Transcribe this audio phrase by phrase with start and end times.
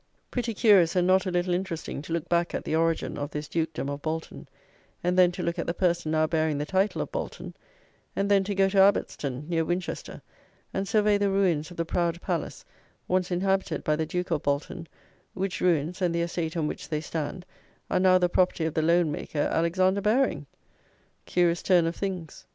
[0.31, 3.47] Pretty curious, and not a little interesting, to look back at the origin of this
[3.47, 4.49] Dukedom of Bolton,
[5.03, 7.53] and, then, to look at the person now bearing the title of Bolton;
[8.15, 10.23] and, then, to go to Abbotston, near Winchester,
[10.73, 12.65] and survey the ruins of the proud palace,
[13.07, 14.87] once inhabited by the Duke of Bolton,
[15.35, 17.45] which ruins, and the estate on which they stand,
[17.87, 20.47] are now the property of the Loan maker, Alexander Baring!
[21.27, 22.47] Curious turn of things!